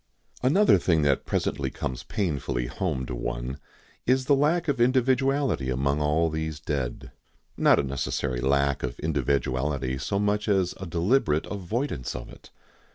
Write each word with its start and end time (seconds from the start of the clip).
Another 0.41 0.79
thing 0.79 1.03
that 1.03 1.27
presently 1.27 1.69
comes 1.69 2.01
painfully 2.01 2.65
home 2.65 3.05
to 3.05 3.13
one 3.13 3.59
is 4.07 4.25
the 4.25 4.33
lack 4.33 4.67
of 4.67 4.81
individuality 4.81 5.69
among 5.69 6.01
all 6.01 6.31
these 6.31 6.59
dead. 6.59 7.11
Not 7.55 7.77
a 7.77 7.83
necessary 7.83 8.41
lack 8.41 8.81
of 8.81 8.99
individuality 9.03 9.99
so 9.99 10.17
much 10.17 10.49
as 10.49 10.73
a 10.79 10.87
deliberate 10.87 11.45
avoidance 11.45 12.15
of 12.15 12.29
it. 12.29 12.49